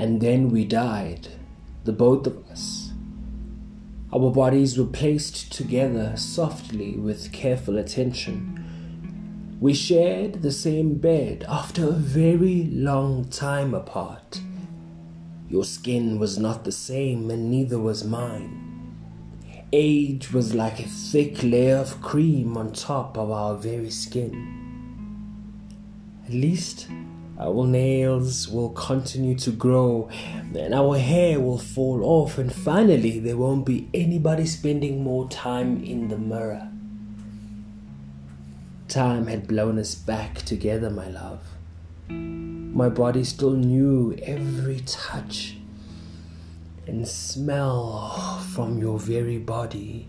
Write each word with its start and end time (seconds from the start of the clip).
And 0.00 0.18
then 0.22 0.48
we 0.48 0.64
died, 0.64 1.28
the 1.84 1.92
both 1.92 2.26
of 2.26 2.48
us. 2.50 2.90
Our 4.14 4.30
bodies 4.30 4.78
were 4.78 4.86
placed 4.86 5.52
together 5.52 6.14
softly 6.16 6.96
with 6.96 7.32
careful 7.32 7.76
attention. 7.76 9.58
We 9.60 9.74
shared 9.74 10.40
the 10.40 10.52
same 10.52 10.94
bed 10.94 11.44
after 11.46 11.86
a 11.86 11.92
very 11.92 12.64
long 12.72 13.26
time 13.26 13.74
apart. 13.74 14.40
Your 15.50 15.64
skin 15.64 16.18
was 16.18 16.38
not 16.38 16.64
the 16.64 16.72
same, 16.72 17.30
and 17.30 17.50
neither 17.50 17.78
was 17.78 18.02
mine. 18.02 18.96
Age 19.70 20.32
was 20.32 20.54
like 20.54 20.80
a 20.80 20.88
thick 20.88 21.42
layer 21.42 21.76
of 21.76 22.00
cream 22.00 22.56
on 22.56 22.72
top 22.72 23.18
of 23.18 23.30
our 23.30 23.54
very 23.54 23.90
skin. 23.90 24.32
At 26.24 26.32
least 26.32 26.88
our 27.38 27.66
nails 27.66 28.48
will 28.48 28.70
continue 28.70 29.34
to 29.36 29.50
grow 29.50 30.08
and 30.54 30.74
our 30.74 30.98
hair 30.98 31.40
will 31.40 31.58
fall 31.58 32.04
off, 32.04 32.38
and 32.38 32.52
finally, 32.52 33.18
there 33.18 33.36
won't 33.36 33.64
be 33.64 33.88
anybody 33.94 34.46
spending 34.46 35.02
more 35.02 35.28
time 35.28 35.82
in 35.84 36.08
the 36.08 36.18
mirror. 36.18 36.70
Time 38.88 39.26
had 39.28 39.46
blown 39.46 39.78
us 39.78 39.94
back 39.94 40.42
together, 40.42 40.90
my 40.90 41.08
love. 41.08 41.40
My 42.08 42.88
body 42.88 43.24
still 43.24 43.52
knew 43.52 44.16
every 44.22 44.80
touch 44.80 45.56
and 46.86 47.06
smell 47.06 48.40
from 48.52 48.78
your 48.78 48.98
very 48.98 49.38
body. 49.38 50.08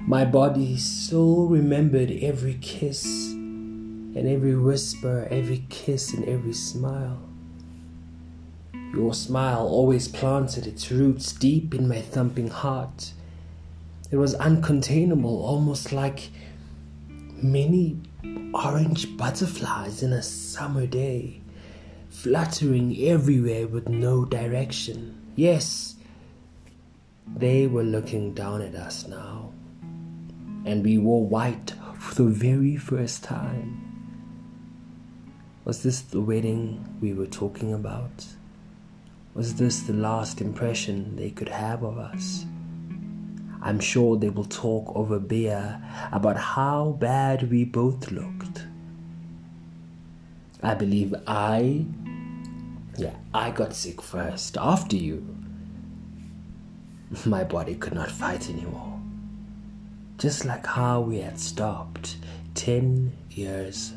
My 0.00 0.24
body 0.24 0.76
still 0.76 1.46
remembered 1.46 2.10
every 2.10 2.54
kiss 2.54 3.29
and 4.14 4.26
every 4.28 4.56
whisper, 4.56 5.28
every 5.30 5.64
kiss 5.68 6.12
and 6.12 6.24
every 6.28 6.52
smile. 6.52 7.20
Your 8.92 9.14
smile 9.14 9.66
always 9.66 10.08
planted 10.08 10.66
its 10.66 10.90
roots 10.90 11.32
deep 11.32 11.74
in 11.74 11.86
my 11.86 12.00
thumping 12.00 12.48
heart. 12.48 13.12
It 14.10 14.16
was 14.16 14.34
uncontainable, 14.36 15.24
almost 15.24 15.92
like 15.92 16.30
many 17.42 18.00
orange 18.52 19.16
butterflies 19.16 20.02
in 20.02 20.12
a 20.12 20.22
summer 20.22 20.86
day, 20.86 21.40
fluttering 22.08 22.96
everywhere 23.00 23.68
with 23.68 23.88
no 23.88 24.24
direction. 24.24 25.16
Yes, 25.36 25.94
they 27.36 27.68
were 27.68 27.84
looking 27.84 28.34
down 28.34 28.60
at 28.60 28.74
us 28.74 29.06
now, 29.06 29.52
and 30.64 30.84
we 30.84 30.98
wore 30.98 31.24
white 31.24 31.74
for 31.96 32.16
the 32.16 32.24
very 32.24 32.76
first 32.76 33.22
time. 33.22 33.89
Was 35.64 35.82
this 35.82 36.00
the 36.00 36.20
wedding 36.20 36.98
we 37.00 37.12
were 37.12 37.26
talking 37.26 37.72
about? 37.72 38.26
Was 39.34 39.56
this 39.56 39.80
the 39.80 39.92
last 39.92 40.40
impression 40.40 41.16
they 41.16 41.30
could 41.30 41.50
have 41.50 41.82
of 41.82 41.98
us? 41.98 42.46
I'm 43.62 43.78
sure 43.78 44.16
they 44.16 44.30
will 44.30 44.46
talk 44.46 44.90
over 44.96 45.18
beer 45.18 45.82
about 46.12 46.38
how 46.38 46.96
bad 46.98 47.50
we 47.50 47.64
both 47.64 48.10
looked. 48.10 48.64
I 50.62 50.74
believe 50.74 51.14
I, 51.26 51.84
yeah, 52.96 53.14
I 53.34 53.50
got 53.50 53.74
sick 53.74 54.00
first, 54.00 54.56
after 54.58 54.96
you. 54.96 55.36
My 57.26 57.44
body 57.44 57.74
could 57.74 57.94
not 57.94 58.10
fight 58.10 58.48
anymore. 58.48 58.98
Just 60.16 60.46
like 60.46 60.66
how 60.66 61.02
we 61.02 61.18
had 61.18 61.38
stopped 61.38 62.16
10 62.54 63.12
years 63.30 63.92